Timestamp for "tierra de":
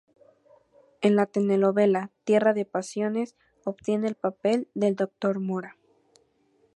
2.23-2.65